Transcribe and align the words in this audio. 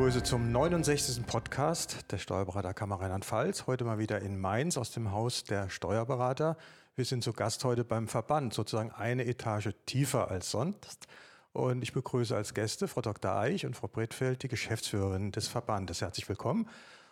begrüße 0.00 0.22
zum 0.22 0.50
69. 0.50 1.26
Podcast 1.26 2.10
der 2.10 2.16
Steuerberaterkammer 2.16 3.02
Rheinland-Pfalz. 3.02 3.66
Heute 3.66 3.84
mal 3.84 3.98
wieder 3.98 4.22
in 4.22 4.40
Mainz 4.40 4.78
aus 4.78 4.92
dem 4.92 5.12
Haus 5.12 5.44
der 5.44 5.68
Steuerberater. 5.68 6.56
Wir 6.96 7.04
sind 7.04 7.22
zu 7.22 7.34
Gast 7.34 7.62
heute 7.64 7.84
beim 7.84 8.08
Verband, 8.08 8.54
sozusagen 8.54 8.92
eine 8.92 9.26
Etage 9.26 9.74
tiefer 9.84 10.30
als 10.30 10.50
sonst. 10.50 11.06
Und 11.52 11.82
ich 11.82 11.92
begrüße 11.92 12.34
als 12.34 12.54
Gäste 12.54 12.88
Frau 12.88 13.02
Dr. 13.02 13.36
Eich 13.36 13.66
und 13.66 13.76
Frau 13.76 13.88
Bredfeld, 13.88 14.42
die 14.42 14.48
Geschäftsführerin 14.48 15.32
des 15.32 15.48
Verbandes. 15.48 16.00
Herzlich 16.00 16.26
willkommen. 16.30 16.66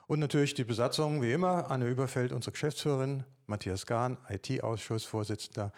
Und 0.06 0.18
natürlich 0.18 0.54
die 0.54 0.64
Besatzung, 0.64 1.20
wie 1.20 1.34
immer, 1.34 1.70
Anne 1.70 1.88
Überfeld, 1.88 2.32
unsere 2.32 2.52
Geschäftsführerin, 2.52 3.24
Matthias 3.46 3.84
Gahn, 3.84 4.16
IT-Ausschussvorsitzender 4.30 5.72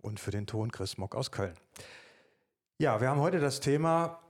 und 0.00 0.20
für 0.20 0.30
den 0.30 0.46
Ton 0.46 0.70
Chris 0.70 0.96
Mock 0.96 1.16
aus 1.16 1.32
Köln. 1.32 1.56
Ja, 2.78 3.00
wir 3.00 3.08
haben 3.08 3.20
heute 3.20 3.40
das 3.40 3.58
Thema 3.58 4.20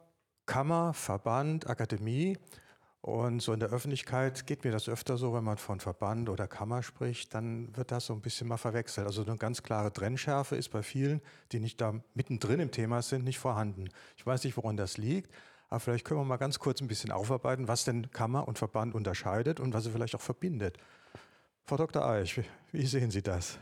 Kammer, 0.53 0.93
Verband, 0.93 1.67
Akademie. 1.67 2.37
Und 3.01 3.41
so 3.41 3.55
in 3.55 3.61
der 3.61 3.71
Öffentlichkeit 3.71 4.47
geht 4.47 4.65
mir 4.65 4.71
das 4.71 4.87
öfter 4.87 5.17
so, 5.17 5.33
wenn 5.33 5.43
man 5.43 5.57
von 5.57 5.81
Verband 5.81 6.29
oder 6.29 6.47
Kammer 6.47 6.83
spricht, 6.83 7.33
dann 7.33 7.75
wird 7.75 7.91
das 7.91 8.05
so 8.05 8.13
ein 8.13 8.21
bisschen 8.21 8.49
mal 8.49 8.59
verwechselt. 8.59 9.07
Also 9.07 9.25
eine 9.25 9.39
ganz 9.39 9.63
klare 9.63 9.91
Trennschärfe 9.91 10.57
ist 10.57 10.69
bei 10.69 10.83
vielen, 10.83 11.23
die 11.53 11.59
nicht 11.59 11.81
da 11.81 11.95
mittendrin 12.13 12.61
im 12.61 12.71
Thema 12.71 13.01
sind, 13.01 13.25
nicht 13.25 13.39
vorhanden. 13.39 13.89
Ich 14.19 14.27
weiß 14.27 14.45
nicht, 14.45 14.59
woran 14.59 14.77
das 14.77 14.99
liegt, 14.99 15.33
aber 15.71 15.81
vielleicht 15.81 16.05
können 16.05 16.21
wir 16.21 16.25
mal 16.25 16.37
ganz 16.37 16.59
kurz 16.59 16.83
ein 16.83 16.87
bisschen 16.87 17.13
aufarbeiten, 17.13 17.67
was 17.67 17.85
denn 17.85 18.11
Kammer 18.11 18.47
und 18.47 18.59
Verband 18.59 18.95
unterscheidet 18.95 19.59
und 19.59 19.73
was 19.73 19.85
sie 19.85 19.91
vielleicht 19.91 20.15
auch 20.15 20.21
verbindet. 20.21 20.77
Frau 21.65 21.79
Dr. 21.79 22.07
Eich, 22.07 22.43
wie 22.73 22.87
sehen 22.87 23.11
Sie 23.11 23.23
das? 23.23 23.59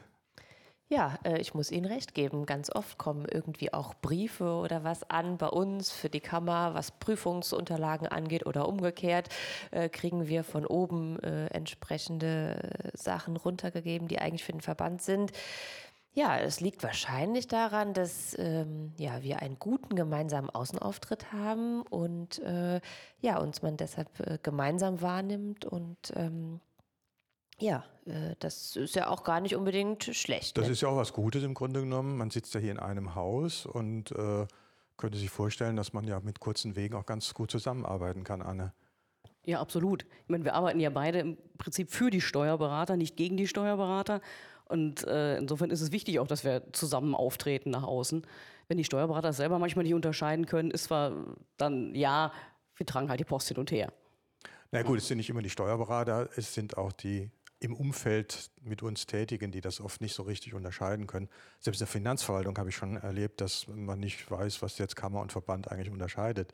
Ja, 0.93 1.19
äh, 1.25 1.39
ich 1.41 1.55
muss 1.55 1.71
Ihnen 1.71 1.87
recht 1.87 2.15
geben. 2.15 2.47
Ganz 2.47 2.69
oft 2.75 2.99
kommen 2.99 3.25
irgendwie 3.31 3.73
auch 3.73 3.95
Briefe 3.95 4.55
oder 4.55 4.83
was 4.83 5.09
an 5.09 5.39
bei 5.39 5.47
uns 5.47 5.93
für 5.93 6.11
die 6.11 6.19
Kammer, 6.21 6.75
was 6.75 6.91
Prüfungsunterlagen 6.91 8.09
angeht 8.09 8.45
oder 8.45 8.67
umgekehrt, 8.69 9.29
äh, 9.71 9.89
kriegen 9.89 10.27
wir 10.27 10.43
von 10.43 10.67
oben 10.67 11.21
äh, 11.21 11.47
entsprechende 11.47 12.91
Sachen 12.95 13.37
runtergegeben, 13.37 14.09
die 14.09 14.19
eigentlich 14.19 14.43
für 14.43 14.51
den 14.51 14.63
Verband 14.63 15.01
sind. 15.01 15.31
Ja, 16.13 16.37
es 16.39 16.61
liegt 16.61 16.83
wahrscheinlich 16.83 17.47
daran, 17.47 17.95
dass 17.95 18.37
ähm, 18.37 18.93
ja, 18.99 19.23
wir 19.23 19.43
einen 19.43 19.61
guten 19.61 19.95
gemeinsamen 19.95 20.51
Außenauftritt 20.51 21.33
haben 21.33 21.83
und 21.83 22.41
äh, 22.41 22.81
ja, 23.21 23.39
uns 23.39 23.63
man 23.63 23.77
deshalb 23.77 24.09
äh, 24.21 24.39
gemeinsam 24.43 25.01
wahrnimmt 25.01 25.67
und 25.67 26.13
ähm, 26.17 26.61
ja, 27.61 27.85
äh, 28.07 28.35
das 28.39 28.77
ist 28.77 28.95
ja 28.95 29.09
auch 29.09 29.25
gar 29.25 29.41
nicht 29.41 29.55
unbedingt 29.55 30.05
schlecht. 30.05 30.57
Das 30.57 30.67
ne? 30.67 30.73
ist 30.73 30.81
ja 30.81 30.89
auch 30.89 30.97
was 30.97 31.13
Gutes 31.13 31.43
im 31.43 31.55
Grunde 31.55 31.81
genommen. 31.81 32.17
Man 32.17 32.31
sitzt 32.31 32.55
ja 32.55 32.61
hier 32.61 32.73
in 32.73 32.79
einem 32.79 33.15
Haus 33.15 33.67
und 33.67 34.13
äh, 34.13 34.47
könnte 34.97 35.19
sich 35.19 35.31
vorstellen, 35.31 35.77
dass 35.77 35.93
man 35.93 36.07
ja 36.07 36.21
mit 36.21 36.41
kurzen 36.41 36.77
Wegen 36.77 36.95
auch 36.95 37.07
ganz 37.07 37.33
gut 37.35 37.51
zusammenarbeiten 37.51 38.25
kann, 38.25 38.43
Anne. 38.43 38.73
Ja, 39.47 39.61
absolut. 39.61 40.05
Ich 40.05 40.29
meine, 40.29 40.45
wir 40.45 40.55
arbeiten 40.55 40.81
ja 40.81 40.91
beide 40.91 41.21
im 41.21 41.39
Prinzip 41.57 41.91
für 41.91 42.11
die 42.11 42.21
Steuerberater, 42.21 42.97
nicht 42.97 43.17
gegen 43.17 43.37
die 43.37 43.47
Steuerberater. 43.47 44.21
Und 44.67 45.05
äh, 45.07 45.39
insofern 45.39 45.71
ist 45.71 45.81
es 45.81 45.93
wichtig 45.93 46.21
auch, 46.21 46.27
dass 46.27 46.45
wir 46.45 46.73
zusammen 46.73 47.15
auftreten 47.15 47.71
nach 47.71 47.83
außen. 47.83 48.27
Wenn 48.69 48.77
die 48.77 48.85
Steuerberater 48.85 49.33
selber 49.33 49.59
manchmal 49.59 49.85
nicht 49.85 49.95
unterscheiden 49.95 50.47
können, 50.47 50.71
ist 50.71 50.85
zwar 50.85 51.13
dann, 51.57 51.95
ja, 51.95 52.33
wir 52.77 52.87
tragen 52.87 53.09
halt 53.09 53.19
die 53.19 53.25
Post 53.25 53.49
hin 53.49 53.57
und 53.57 53.73
her. 53.73 53.93
Na 54.71 54.83
gut, 54.83 54.99
es 54.99 55.09
sind 55.09 55.17
nicht 55.17 55.29
immer 55.29 55.43
die 55.43 55.51
Steuerberater, 55.51 56.29
es 56.37 56.55
sind 56.55 56.77
auch 56.77 56.93
die 56.93 57.31
im 57.61 57.75
Umfeld 57.75 58.51
mit 58.63 58.83
uns 58.83 59.07
tätigen, 59.07 59.53
die 59.53 59.61
das 59.61 59.81
oft 59.81 60.01
nicht 60.01 60.15
so 60.15 60.23
richtig 60.23 60.55
unterscheiden 60.55 61.07
können. 61.07 61.29
Selbst 61.61 61.81
in 61.81 61.85
der 61.85 61.93
Finanzverwaltung 61.93 62.57
habe 62.59 62.71
ich 62.71 62.77
schon 62.77 62.97
erlebt, 62.97 63.41
dass 63.41 63.67
man 63.69 64.01
nicht 64.01 64.31
weiß, 64.31 64.63
was 64.63 64.79
jetzt 64.79 64.97
Kammer 64.97 65.21
und 65.21 65.31
Verband 65.31 65.71
eigentlich 65.71 65.91
unterscheidet. 65.91 66.53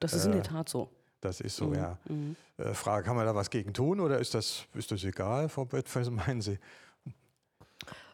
Das 0.00 0.12
ist 0.12 0.26
in 0.26 0.32
der 0.32 0.42
Tat 0.42 0.68
so. 0.68 0.90
Das 1.20 1.40
ist 1.40 1.54
so, 1.54 1.66
mhm. 1.66 1.74
ja. 1.74 1.98
Mhm. 2.08 2.36
Äh, 2.58 2.74
Frage, 2.74 3.06
kann 3.06 3.14
man 3.14 3.24
da 3.24 3.34
was 3.36 3.50
gegen 3.50 3.72
tun 3.72 4.00
oder 4.00 4.18
ist 4.18 4.34
das, 4.34 4.66
ist 4.74 4.90
das 4.90 5.04
egal, 5.04 5.48
Frau 5.48 5.64
Bett, 5.64 5.86
was 5.94 6.10
meinen 6.10 6.42
Sie? 6.42 6.58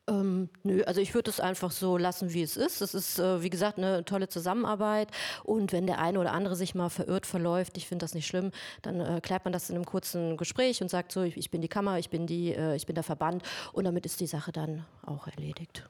Ähm, 0.08 0.48
nö, 0.62 0.82
also 0.84 1.00
ich 1.00 1.14
würde 1.14 1.30
es 1.30 1.40
einfach 1.40 1.70
so 1.70 1.96
lassen, 1.96 2.32
wie 2.32 2.42
es 2.42 2.56
ist. 2.56 2.80
Es 2.80 2.94
ist, 2.94 3.18
äh, 3.18 3.42
wie 3.42 3.50
gesagt, 3.50 3.78
eine 3.78 4.04
tolle 4.04 4.28
Zusammenarbeit. 4.28 5.10
Und 5.44 5.72
wenn 5.72 5.86
der 5.86 5.98
eine 5.98 6.18
oder 6.18 6.32
andere 6.32 6.56
sich 6.56 6.74
mal 6.74 6.88
verirrt, 6.88 7.26
verläuft, 7.26 7.76
ich 7.76 7.86
finde 7.86 8.04
das 8.04 8.14
nicht 8.14 8.26
schlimm, 8.26 8.50
dann 8.82 9.00
äh, 9.00 9.20
klärt 9.22 9.44
man 9.44 9.52
das 9.52 9.68
in 9.70 9.76
einem 9.76 9.84
kurzen 9.84 10.36
Gespräch 10.36 10.80
und 10.82 10.88
sagt 10.88 11.12
so, 11.12 11.22
ich, 11.22 11.36
ich 11.36 11.50
bin 11.50 11.60
die 11.60 11.68
Kammer, 11.68 11.98
ich 11.98 12.10
bin, 12.10 12.26
die, 12.26 12.54
äh, 12.54 12.74
ich 12.74 12.86
bin 12.86 12.94
der 12.94 13.04
Verband. 13.04 13.42
Und 13.72 13.84
damit 13.84 14.06
ist 14.06 14.20
die 14.20 14.26
Sache 14.26 14.52
dann 14.52 14.84
auch 15.04 15.26
erledigt. 15.26 15.88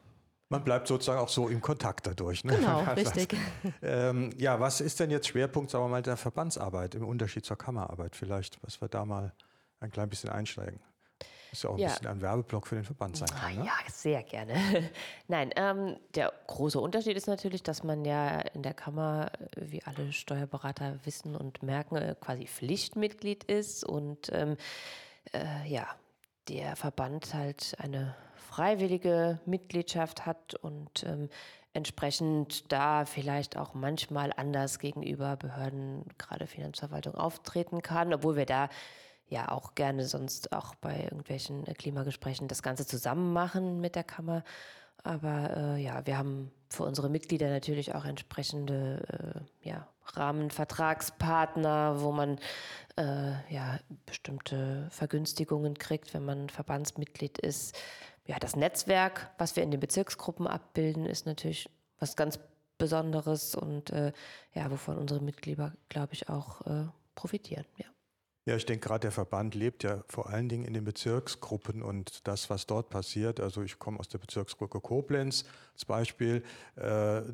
Man 0.51 0.65
bleibt 0.65 0.89
sozusagen 0.89 1.21
auch 1.21 1.29
so 1.29 1.49
im 1.49 1.61
Kontakt 1.61 2.07
dadurch. 2.07 2.43
Ne? 2.43 2.57
Genau, 2.57 2.81
richtig. 2.97 3.37
Ähm, 3.83 4.31
ja, 4.39 4.59
was 4.59 4.81
ist 4.81 4.99
denn 4.99 5.11
jetzt 5.11 5.29
Schwerpunkt, 5.29 5.71
sagen 5.71 5.85
wir 5.85 5.89
mal, 5.89 6.03
der 6.03 6.17
Verbandsarbeit 6.17 6.95
im 6.95 7.07
Unterschied 7.07 7.45
zur 7.45 7.59
Kammerarbeit 7.59 8.17
vielleicht, 8.17 8.63
was 8.65 8.81
wir 8.81 8.89
da 8.89 9.05
mal 9.05 9.35
ein 9.81 9.91
klein 9.91 10.09
bisschen 10.09 10.31
einsteigen? 10.31 10.81
Das 11.51 11.59
ist 11.59 11.63
ja 11.63 11.71
auch 11.71 11.75
ein 11.75 11.81
ja. 11.81 11.89
bisschen 11.89 12.07
ein 12.07 12.21
Werbeblock 12.21 12.67
für 12.67 12.75
den 12.75 12.85
Verband 12.85 13.17
sein 13.17 13.29
kann. 13.29 13.57
Ne? 13.57 13.65
Ja, 13.65 13.73
sehr 13.91 14.23
gerne. 14.23 14.55
Nein, 15.29 15.51
ähm, 15.57 15.97
der 16.15 16.33
große 16.47 16.81
Unterschied 16.81 17.17
ist 17.17 17.27
natürlich, 17.27 17.63
dass 17.63 17.83
man 17.83 18.05
ja 18.05 18.41
in 18.41 18.63
der 18.63 18.75
Kammer, 18.75 19.31
wie 19.57 19.83
alle 19.85 20.13
Steuerberater 20.13 20.99
wissen 21.05 21.37
und 21.37 21.63
merken, 21.63 21.97
äh, 21.97 22.15
quasi 22.21 22.47
Pflichtmitglied 22.47 23.45
ist 23.45 23.85
und 23.85 24.31
ähm, 24.33 24.57
äh, 25.33 25.69
ja, 25.69 25.87
der 26.49 26.77
Verband 26.77 27.35
halt 27.35 27.77
eine 27.79 28.15
freiwillige 28.35 29.41
Mitgliedschaft 29.47 30.27
hat 30.27 30.55
und 30.55 31.05
ähm, 31.05 31.29
entsprechend 31.75 32.73
da 32.73 33.05
vielleicht 33.05 33.57
auch 33.57 33.75
manchmal 33.75 34.33
anders 34.37 34.79
gegenüber 34.79 35.37
Behörden, 35.37 36.05
gerade 36.19 36.47
Finanzverwaltung, 36.47 37.15
auftreten 37.15 37.83
kann, 37.83 38.13
obwohl 38.13 38.37
wir 38.37 38.47
da 38.47 38.69
ja 39.29 39.51
auch 39.51 39.75
gerne 39.75 40.07
sonst 40.07 40.53
auch 40.53 40.75
bei 40.77 41.05
irgendwelchen 41.05 41.67
äh, 41.67 41.75
Klimagesprächen 41.75 42.49
das 42.49 42.63
Ganze 42.63 42.87
zusammen 42.87 43.33
machen 43.33 43.81
mit 43.81 43.95
der 43.95 44.05
Kammer. 44.05 44.45
Aber 45.05 45.57
äh, 45.57 45.83
ja, 45.83 46.07
wir 46.07 46.19
haben 46.19 46.51
für 46.71 46.85
unsere 46.85 47.09
Mitglieder 47.09 47.49
natürlich 47.49 47.95
auch 47.95 48.05
entsprechende 48.05 49.45
äh, 49.63 49.69
ja, 49.69 49.87
Rahmenvertragspartner, 50.05 52.01
wo 52.01 52.13
man 52.13 52.39
äh, 52.97 53.33
ja 53.53 53.79
bestimmte 54.07 54.89
Vergünstigungen 54.91 55.79
kriegt, 55.79 56.15
wenn 56.15 56.25
man 56.25 56.49
Verbandsmitglied 56.49 57.39
ist. 57.39 57.77
Ja, 58.27 58.39
das 58.39 58.57
Netzwerk, 58.57 59.31
was 59.39 59.57
wir 59.57 59.63
in 59.63 59.71
den 59.71 59.81
Bezirksgruppen 59.81 60.47
abbilden, 60.47 61.07
ist 61.07 61.25
natürlich 61.27 61.71
was 61.99 62.17
ganz 62.17 62.39
Besonderes 62.77 63.55
und 63.55 63.91
äh, 63.91 64.13
ja, 64.55 64.71
wovon 64.71 64.99
unsere 64.99 65.21
Mitglieder, 65.21 65.73
glaube 65.89 66.15
ich, 66.15 66.29
auch 66.29 66.61
äh, 66.67 66.87
profitieren. 67.17 67.65
Ja. 67.77 67.87
Ja, 68.49 68.57
ich 68.57 68.65
denke 68.65 68.89
gerade 68.89 69.01
der 69.01 69.13
Verband 69.13 69.55
lebt 69.55 69.83
ja 69.83 70.03
vor 70.09 70.31
allen 70.31 70.49
Dingen 70.49 70.65
in 70.65 70.73
den 70.73 70.83
Bezirksgruppen 70.83 71.83
und 71.83 72.27
das, 72.27 72.49
was 72.49 72.65
dort 72.65 72.89
passiert. 72.89 73.41
Also 73.41 73.63
ich 73.63 73.79
komme 73.79 74.01
aus 74.01 74.09
der 74.09 74.17
Bezirksgruppe 74.17 74.81
Koblenz 74.81 75.45
als 75.75 75.85
Beispiel. 75.85 76.43
Äh, 76.77 76.81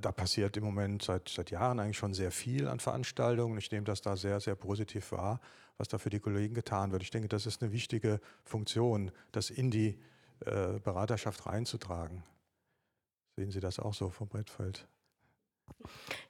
da 0.01 0.11
passiert 0.11 0.57
im 0.57 0.65
Moment 0.65 1.03
seit, 1.05 1.29
seit 1.29 1.53
Jahren 1.53 1.79
eigentlich 1.79 1.99
schon 1.99 2.15
sehr 2.15 2.33
viel 2.33 2.67
an 2.67 2.81
Veranstaltungen. 2.81 3.57
Ich 3.59 3.71
nehme 3.71 3.85
das 3.85 4.03
da 4.03 4.17
sehr, 4.17 4.41
sehr 4.41 4.57
positiv 4.57 5.13
wahr, 5.13 5.41
was 5.79 5.87
da 5.87 5.99
für 5.99 6.11
die 6.11 6.19
Kollegen 6.19 6.53
getan 6.53 6.91
wird. 6.91 7.05
Ich 7.05 7.13
denke, 7.13 7.29
das 7.29 7.47
ist 7.47 7.63
eine 7.63 7.71
wichtige 7.71 8.21
Funktion, 8.43 9.13
das 9.31 9.51
in 9.51 9.71
die 9.71 9.97
äh, 10.41 10.81
Beraterschaft 10.81 11.47
reinzutragen. 11.47 12.25
Sehen 13.37 13.53
Sie 13.53 13.61
das 13.61 13.79
auch 13.79 13.95
so, 13.95 14.11
Frau 14.11 14.27
Brettfeld? 14.27 14.89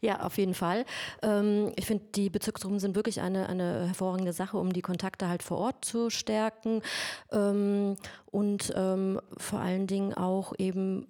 Ja, 0.00 0.20
auf 0.20 0.36
jeden 0.36 0.54
Fall. 0.54 0.84
Ähm, 1.22 1.72
ich 1.76 1.86
finde, 1.86 2.04
die 2.14 2.28
Bezirksgruppen 2.28 2.78
sind 2.78 2.94
wirklich 2.94 3.20
eine, 3.20 3.48
eine 3.48 3.86
hervorragende 3.86 4.32
Sache, 4.32 4.58
um 4.58 4.72
die 4.72 4.82
Kontakte 4.82 5.28
halt 5.28 5.42
vor 5.42 5.58
Ort 5.58 5.84
zu 5.84 6.10
stärken 6.10 6.82
ähm, 7.32 7.96
und 8.30 8.72
ähm, 8.76 9.20
vor 9.36 9.60
allen 9.60 9.86
Dingen 9.86 10.12
auch 10.12 10.52
eben 10.58 11.06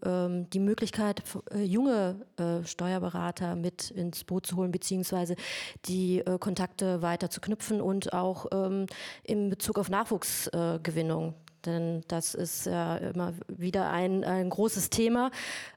die 0.53 0.59
Möglichkeit, 0.59 1.23
äh, 1.51 1.63
junge 1.63 2.27
äh, 2.37 2.67
Steuerberater 2.67 3.57
mit 3.57 3.91
ins 3.91 4.25
Boot 4.25 4.47
zu 4.47 4.57
holen, 4.57 4.71
beziehungsweise 4.71 5.37
die 5.87 6.19
äh, 6.21 6.39
Kontakte 6.39 7.01
weiter 7.03 7.31
zu 7.31 7.41
knüpfen 7.41 7.81
und 7.81 8.13
auch 8.13 8.47
in 9.23 9.49
Bezug 9.51 9.79
auf 9.79 9.89
Nachwuchsgewinnung 9.89 11.35
denn 11.67 12.03
das 12.09 12.35
ist 12.35 12.67
ja 12.67 12.97
immer 12.97 13.35
wieder 13.49 13.91
ein, 13.91 14.25
ein 14.25 14.51
großes 14.51 14.91
Thema 14.91 15.31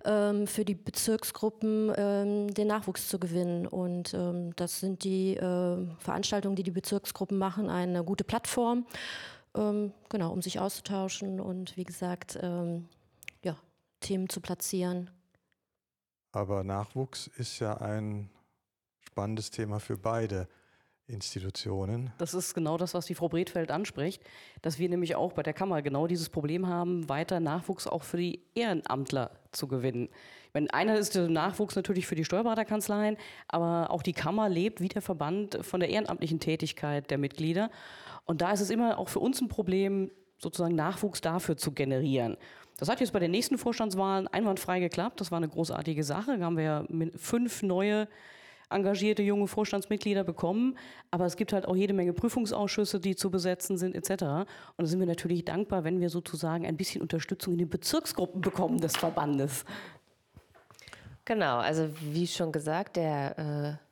ähm, 0.06 0.48
für 0.48 0.66
die 0.66 0.76
Bezirksgruppen, 0.76 1.92
ähm, 1.96 2.54
den 2.54 2.68
Nachwuchs 2.68 3.08
zu 3.10 3.20
gewinnen. 3.20 3.68
Und 3.68 4.14
ähm, 4.14 4.56
das 4.56 4.80
sind 4.80 5.04
die 5.04 5.36
äh, 5.36 5.88
Veranstaltungen, 6.00 6.56
die 6.56 6.64
die 6.64 6.72
Bezirksgruppen 6.72 7.38
machen, 7.38 7.70
eine 7.70 8.04
gute 8.04 8.24
Plattform, 8.24 8.86
ähm, 9.56 9.94
genau, 10.10 10.32
um 10.32 10.42
sich 10.42 10.60
auszutauschen 10.60 11.40
und 11.40 11.78
wie 11.78 11.84
gesagt, 11.84 12.38
ähm, 12.42 12.88
ja, 13.44 13.56
Themen 14.00 14.30
zu 14.30 14.42
platzieren. 14.42 15.10
Aber 16.32 16.64
Nachwuchs 16.64 17.28
ist 17.38 17.60
ja 17.60 17.78
ein 17.78 18.30
spannendes 19.00 19.50
Thema 19.50 19.80
für 19.80 19.98
beide. 19.98 20.48
Institutionen. 21.08 22.12
Das 22.18 22.34
ist 22.34 22.54
genau 22.54 22.78
das, 22.78 22.94
was 22.94 23.06
die 23.06 23.16
Frau 23.16 23.30
Bredfeld 23.30 23.72
anspricht, 23.72 24.22
dass 24.62 24.78
wir 24.78 24.90
nämlich 24.90 25.16
auch 25.16 25.32
bei 25.32 25.42
der 25.42 25.54
Kammer 25.54 25.82
genau 25.82 26.06
dieses 26.06 26.30
Problem 26.30 26.68
haben, 26.68 27.08
weiter 27.08 27.40
Nachwuchs 27.40 27.88
auch 27.88 28.04
für 28.04 28.18
die 28.18 28.42
Ehrenamtler 28.56 29.32
zu 29.52 29.68
gewinnen. 29.68 30.10
Meine, 30.54 30.74
einer 30.74 30.98
ist 30.98 31.16
der 31.16 31.30
Nachwuchs 31.30 31.76
natürlich 31.76 32.08
für 32.08 32.16
die 32.16 32.26
Steuerberaterkanzleien, 32.26 33.16
aber 33.48 33.90
auch 33.90 34.04
die 34.04 34.14
Kammer 34.14 34.50
lebt 34.50 34.82
wie 34.82 34.90
der 34.90 35.02
Verband 35.02 35.60
von 35.62 35.80
der 35.80 35.90
ehrenamtlichen 35.90 36.40
Tätigkeit 36.40 37.10
der 37.10 37.18
Mitglieder. 37.18 37.72
Und 38.26 38.42
da 38.42 38.52
ist 38.52 38.62
es 38.62 38.70
immer 38.70 38.98
auch 38.98 39.08
für 39.08 39.20
uns 39.20 39.40
ein 39.42 39.48
Problem, 39.48 40.12
sozusagen 40.40 40.76
Nachwuchs 40.76 41.22
dafür 41.22 41.58
zu 41.58 41.72
generieren. 41.72 42.38
Das 42.78 42.90
hat 42.90 43.00
jetzt 43.00 43.14
bei 43.14 43.20
den 43.20 43.32
nächsten 43.32 43.58
Vorstandswahlen 43.58 44.28
einwandfrei 44.28 44.80
geklappt. 44.80 45.22
Das 45.22 45.32
war 45.32 45.38
eine 45.38 45.48
großartige 45.48 46.04
Sache. 46.04 46.38
Da 46.38 46.46
haben 46.46 46.58
wir 46.58 46.64
ja 46.64 46.86
fünf 47.16 47.64
neue 47.64 48.08
engagierte 48.70 49.24
junge 49.24 49.48
Vorstandsmitglieder 49.48 50.24
bekommen. 50.24 50.78
Aber 51.12 51.26
es 51.26 51.36
gibt 51.38 51.54
halt 51.54 51.68
auch 51.68 51.76
jede 51.76 51.94
Menge 51.94 52.14
Prüfungsausschüsse, 52.14 53.00
die 53.00 53.16
zu 53.16 53.32
besetzen 53.32 53.78
sind, 53.78 53.96
etc. 53.96 54.10
Und 54.12 54.48
da 54.78 54.86
sind 54.86 55.00
wir 55.00 55.08
natürlich 55.08 55.46
dankbar, 55.46 55.84
wenn 55.84 56.00
wir 56.00 56.10
sozusagen 56.10 56.66
ein 56.66 56.78
bisschen 56.78 57.02
Unterstützung 57.02 57.54
in 57.54 57.60
den 57.60 57.70
Bezirksgruppen 57.70 58.42
bekommen 58.42 58.80
des 58.80 58.98
Verbandes. 58.98 59.66
Genau, 61.26 61.58
also 61.58 61.90
wie 62.02 62.28
schon 62.28 62.52
gesagt, 62.52 62.96
der 62.96 63.38
äh, 63.80 63.88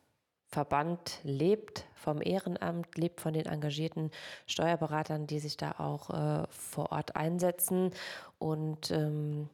Verband 0.48 1.19
lebt 1.24 1.86
vom 1.94 2.21
Ehrenamt, 2.21 2.98
lebt 2.98 3.19
von 3.19 3.33
den 3.33 3.45
engagierten 3.45 4.12
Steuerberatern, 4.48 5.28
die 5.28 5.39
sich 5.39 5.57
da 5.57 5.75
auch 5.80 6.10
äh, 6.12 6.48
vor 6.50 6.92
Ort 6.94 7.16
einsetzen. 7.18 7.92
Und 8.38 8.92
ähm, 8.92 9.50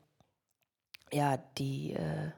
ja, 1.11 1.37
die 1.57 1.93
äh, 1.93 2.31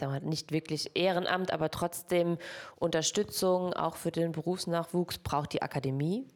sag 0.00 0.10
mal, 0.10 0.20
nicht 0.20 0.52
wirklich 0.52 0.96
Ehrenamt, 0.96 1.52
aber 1.52 1.70
trotzdem 1.70 2.38
Unterstützung 2.76 3.72
auch 3.74 3.96
für 3.96 4.10
den 4.10 4.32
Berufsnachwuchs 4.32 5.18
braucht 5.18 5.52
die 5.52 5.62
Akademie. 5.62 6.26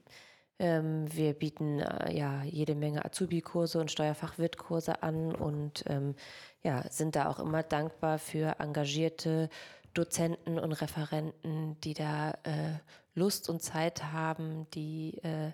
Ähm, 0.58 1.12
wir 1.12 1.34
bieten 1.34 1.81
äh, 1.81 2.16
ja 2.16 2.43
jede 2.44 2.76
Menge 2.76 3.05
Azubi-Kurse 3.05 3.81
und 3.81 3.90
Steuerfachwirtkurse 3.90 5.02
an 5.02 5.34
und 5.34 5.82
ähm, 5.88 6.14
ja, 6.62 6.88
sind 6.90 7.16
da 7.16 7.28
auch 7.28 7.40
immer 7.40 7.62
dankbar 7.64 8.19
für 8.19 8.61
engagierte 8.61 9.49
Dozenten 9.94 10.58
und 10.58 10.72
Referenten, 10.72 11.81
die 11.81 11.94
da 11.94 12.31
äh, 12.44 12.78
Lust 13.14 13.49
und 13.49 13.62
Zeit 13.62 14.12
haben, 14.12 14.69
die 14.75 15.19
äh, 15.22 15.52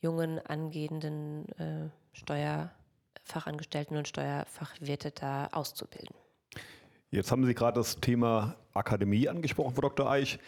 jungen 0.00 0.38
angehenden 0.38 1.48
äh, 1.58 1.90
Steuerfachangestellten 2.12 3.96
und 3.96 4.08
Steuerfachwirte 4.08 5.10
da 5.10 5.48
auszubilden. 5.52 6.19
Jetzt 7.10 7.32
haben 7.32 7.44
Sie 7.44 7.54
gerade 7.54 7.80
das 7.80 8.00
Thema 8.00 8.56
Akademie 8.72 9.28
angesprochen, 9.28 9.74
Frau 9.74 9.82
Dr. 9.82 10.08
Eich. 10.08 10.38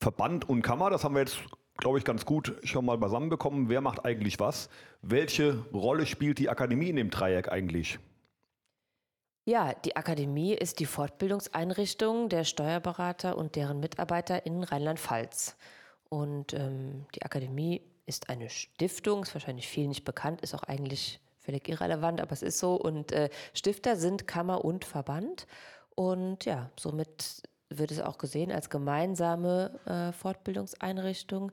Verband 0.00 0.48
und 0.48 0.62
Kammer, 0.62 0.90
das 0.90 1.02
haben 1.02 1.14
wir 1.14 1.20
jetzt, 1.20 1.38
glaube 1.76 1.98
ich, 1.98 2.04
ganz 2.04 2.24
gut 2.24 2.54
schon 2.62 2.84
mal 2.84 2.96
beisammenbekommen. 2.96 3.68
Wer 3.68 3.80
macht 3.80 4.04
eigentlich 4.04 4.38
was? 4.38 4.68
Welche 5.02 5.64
Rolle 5.72 6.06
spielt 6.06 6.38
die 6.38 6.48
Akademie 6.48 6.90
in 6.90 6.96
dem 6.96 7.10
Dreieck 7.10 7.50
eigentlich? 7.50 7.98
Ja, 9.44 9.72
die 9.72 9.96
Akademie 9.96 10.52
ist 10.52 10.78
die 10.78 10.86
Fortbildungseinrichtung 10.86 12.28
der 12.28 12.44
Steuerberater 12.44 13.36
und 13.36 13.56
deren 13.56 13.80
Mitarbeiter 13.80 14.46
in 14.46 14.62
Rheinland-Pfalz. 14.62 15.56
Und 16.08 16.54
ähm, 16.54 17.06
die 17.16 17.22
Akademie 17.22 17.82
ist 18.06 18.28
eine 18.28 18.50
Stiftung, 18.50 19.22
ist 19.22 19.34
wahrscheinlich 19.34 19.66
vielen 19.66 19.88
nicht 19.88 20.04
bekannt, 20.04 20.42
ist 20.42 20.54
auch 20.54 20.62
eigentlich 20.62 21.18
völlig 21.48 21.66
irrelevant, 21.66 22.20
aber 22.20 22.32
es 22.32 22.42
ist 22.42 22.58
so. 22.58 22.74
Und 22.74 23.10
äh, 23.12 23.30
Stifter 23.54 23.96
sind 23.96 24.26
Kammer 24.26 24.66
und 24.66 24.84
Verband. 24.84 25.46
Und 25.94 26.44
ja, 26.44 26.70
somit 26.78 27.42
wird 27.70 27.90
es 27.90 28.00
auch 28.00 28.18
gesehen 28.18 28.52
als 28.52 28.68
gemeinsame 28.68 29.80
äh, 29.86 30.12
Fortbildungseinrichtung, 30.12 31.50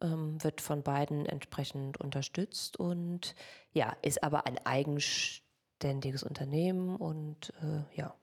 ähm, 0.00 0.42
wird 0.44 0.60
von 0.60 0.84
beiden 0.84 1.26
entsprechend 1.26 2.00
unterstützt 2.00 2.76
und 2.76 3.34
ja, 3.72 3.96
ist 4.02 4.22
aber 4.22 4.46
ein 4.46 4.58
eigenständiges 4.64 6.22
Unternehmen 6.22 6.94
und 6.94 7.52
äh, 7.62 7.96
ja, 7.96 8.14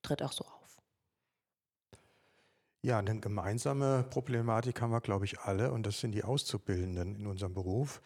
tritt 0.00 0.22
auch 0.22 0.32
so 0.32 0.44
auf. 0.44 0.78
Ja, 2.80 2.98
eine 2.98 3.20
gemeinsame 3.20 4.06
Problematik 4.08 4.80
haben 4.80 4.90
wir, 4.90 5.00
glaube 5.02 5.26
ich, 5.26 5.38
alle 5.40 5.70
und 5.72 5.84
das 5.86 6.00
sind 6.00 6.12
die 6.12 6.24
Auszubildenden 6.24 7.14
in 7.14 7.26
unserem 7.26 7.52
Beruf. 7.52 8.00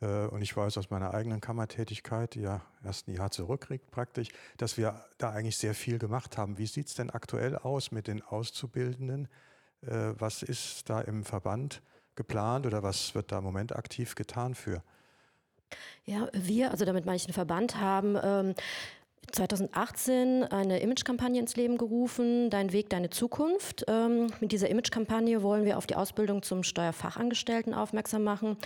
Äh, 0.00 0.26
und 0.26 0.42
ich 0.42 0.56
weiß 0.56 0.78
aus 0.78 0.90
meiner 0.90 1.14
eigenen 1.14 1.40
Kammertätigkeit, 1.40 2.34
die 2.34 2.42
ja 2.42 2.62
erst 2.84 3.08
ein 3.08 3.14
Jahr 3.14 3.30
zurückliegt 3.30 3.90
praktisch, 3.90 4.28
dass 4.56 4.76
wir 4.76 5.04
da 5.18 5.30
eigentlich 5.30 5.58
sehr 5.58 5.74
viel 5.74 5.98
gemacht 5.98 6.38
haben. 6.38 6.58
Wie 6.58 6.66
sieht 6.66 6.88
es 6.88 6.94
denn 6.94 7.10
aktuell 7.10 7.56
aus 7.56 7.90
mit 7.90 8.06
den 8.06 8.22
Auszubildenden? 8.22 9.28
Äh, 9.82 10.14
was 10.18 10.42
ist 10.42 10.88
da 10.88 11.00
im 11.00 11.24
Verband 11.24 11.82
geplant 12.16 12.66
oder 12.66 12.82
was 12.82 13.14
wird 13.14 13.32
da 13.32 13.38
im 13.38 13.44
Moment 13.44 13.74
aktiv 13.74 14.14
getan 14.14 14.54
für? 14.54 14.82
Ja, 16.04 16.28
wir, 16.32 16.72
also 16.72 16.84
damit 16.84 17.06
meine 17.06 17.16
ich 17.16 17.26
den 17.26 17.32
Verband, 17.32 17.80
haben 17.80 18.16
ähm, 18.22 18.54
2018 19.32 20.44
eine 20.44 20.80
Imagekampagne 20.80 21.40
ins 21.40 21.54
Leben 21.54 21.78
gerufen, 21.78 22.50
Dein 22.50 22.72
Weg, 22.72 22.90
deine 22.90 23.10
Zukunft. 23.10 23.84
Ähm, 23.86 24.26
mit 24.40 24.50
dieser 24.50 24.68
Imagekampagne 24.68 25.42
wollen 25.42 25.64
wir 25.64 25.78
auf 25.78 25.86
die 25.86 25.94
Ausbildung 25.94 26.42
zum 26.42 26.64
Steuerfachangestellten 26.64 27.72
aufmerksam 27.72 28.24
machen 28.24 28.56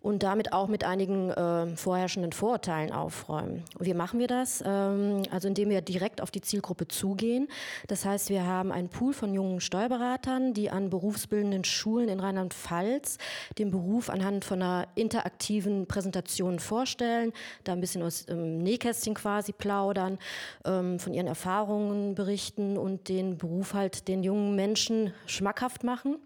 und 0.00 0.22
damit 0.22 0.52
auch 0.52 0.68
mit 0.68 0.84
einigen 0.84 1.30
äh, 1.30 1.66
vorherrschenden 1.76 2.32
Vorurteilen 2.32 2.92
aufräumen. 2.92 3.64
Wie 3.78 3.94
machen 3.94 4.20
wir 4.20 4.28
das? 4.28 4.62
Ähm, 4.64 5.22
also 5.30 5.48
indem 5.48 5.70
wir 5.70 5.80
direkt 5.80 6.20
auf 6.20 6.30
die 6.30 6.40
Zielgruppe 6.40 6.86
zugehen. 6.88 7.48
Das 7.88 8.04
heißt, 8.04 8.30
wir 8.30 8.46
haben 8.46 8.70
einen 8.70 8.88
Pool 8.88 9.12
von 9.12 9.34
jungen 9.34 9.60
Steuerberatern, 9.60 10.54
die 10.54 10.70
an 10.70 10.90
berufsbildenden 10.90 11.64
Schulen 11.64 12.08
in 12.08 12.20
Rheinland-Pfalz 12.20 13.18
den 13.58 13.70
Beruf 13.70 14.08
anhand 14.08 14.44
von 14.44 14.62
einer 14.62 14.86
interaktiven 14.94 15.86
Präsentation 15.86 16.58
vorstellen, 16.58 17.32
da 17.64 17.72
ein 17.72 17.80
bisschen 17.80 18.02
aus 18.02 18.26
ähm, 18.28 18.58
Nähkästchen 18.58 19.14
quasi 19.14 19.52
plaudern, 19.52 20.18
ähm, 20.64 20.98
von 20.98 21.12
ihren 21.12 21.26
Erfahrungen 21.26 22.14
berichten 22.14 22.76
und 22.76 23.08
den 23.08 23.36
Beruf 23.36 23.74
halt 23.74 24.06
den 24.08 24.22
jungen 24.22 24.54
Menschen 24.54 25.12
schmackhaft 25.26 25.82
machen. 25.82 26.18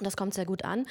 Das 0.00 0.16
kommt 0.16 0.34
sehr 0.34 0.44
gut 0.44 0.64
an. 0.64 0.86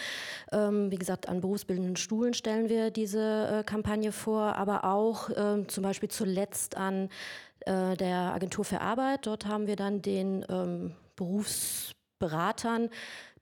Ähm, 0.51 0.89
wie 0.91 0.97
gesagt, 0.97 1.29
an 1.29 1.41
berufsbildenden 1.41 1.95
Stuhlen 1.95 2.33
stellen 2.33 2.69
wir 2.69 2.89
diese 2.89 3.59
äh, 3.59 3.63
Kampagne 3.63 4.11
vor, 4.11 4.55
aber 4.55 4.83
auch 4.83 5.29
ähm, 5.35 5.69
zum 5.69 5.83
Beispiel 5.83 6.09
zuletzt 6.09 6.75
an 6.75 7.09
äh, 7.61 7.95
der 7.97 8.33
Agentur 8.33 8.65
für 8.65 8.81
Arbeit. 8.81 9.27
Dort 9.27 9.45
haben 9.45 9.67
wir 9.67 9.75
dann 9.75 10.01
den 10.01 10.43
ähm, 10.49 10.95
Berufsberatern 11.15 12.89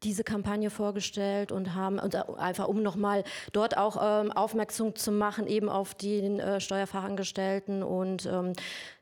diese 0.04 0.26
Kampagne 0.26 0.70
vorgestellt 0.70 1.52
und 1.52 1.76
haben 1.76 2.00
und 2.00 2.14
äh, 2.14 2.24
einfach 2.38 2.68
um 2.68 2.84
nochmal 2.84 3.24
dort 3.54 3.78
auch 3.78 3.98
ähm, 4.02 4.32
aufmerksam 4.32 4.96
zu 4.96 5.12
machen, 5.12 5.48
eben 5.48 5.70
auf 5.70 5.96
den 5.96 6.40
äh, 6.40 6.60
Steuerfachangestellten 6.60 7.84
und 7.84 8.26
ähm, 8.26 8.54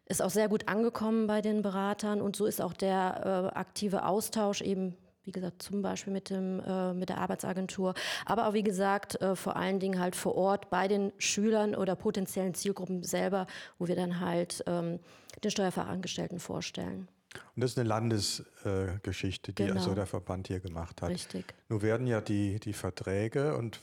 ist 0.05 0.21
auch 0.21 0.29
sehr 0.29 0.49
gut 0.49 0.67
angekommen 0.67 1.25
bei 1.25 1.41
den 1.41 1.61
Beratern 1.61 2.21
und 2.21 2.35
so 2.35 2.45
ist 2.45 2.61
auch 2.61 2.73
der 2.73 3.51
äh, 3.53 3.57
aktive 3.57 4.05
Austausch 4.05 4.61
eben 4.61 4.95
wie 5.23 5.31
gesagt, 5.31 5.61
zum 5.61 5.81
Beispiel 5.81 6.11
mit, 6.13 6.29
dem, 6.29 6.59
äh, 6.59 6.93
mit 6.93 7.09
der 7.09 7.17
Arbeitsagentur, 7.17 7.93
aber 8.25 8.47
auch 8.47 8.53
wie 8.53 8.63
gesagt, 8.63 9.21
äh, 9.21 9.35
vor 9.35 9.55
allen 9.55 9.79
Dingen 9.79 9.99
halt 9.99 10.15
vor 10.15 10.35
Ort 10.35 10.69
bei 10.69 10.87
den 10.87 11.11
Schülern 11.17 11.75
oder 11.75 11.95
potenziellen 11.95 12.53
Zielgruppen 12.53 13.03
selber, 13.03 13.47
wo 13.77 13.87
wir 13.87 13.95
dann 13.95 14.19
halt 14.19 14.63
ähm, 14.67 14.99
den 15.43 15.51
Steuerfachangestellten 15.51 16.39
vorstellen. 16.39 17.07
Und 17.55 17.61
das 17.63 17.71
ist 17.71 17.79
eine 17.79 17.87
Landesgeschichte, 17.87 19.51
äh, 19.51 19.55
die 19.55 19.63
genau. 19.65 19.79
also 19.79 19.93
der 19.93 20.05
Verband 20.05 20.47
hier 20.47 20.59
gemacht 20.59 21.01
hat. 21.01 21.09
Richtig. 21.09 21.53
Nun 21.69 21.81
werden 21.81 22.07
ja 22.07 22.19
die, 22.19 22.59
die 22.59 22.73
Verträge 22.73 23.55
und 23.55 23.79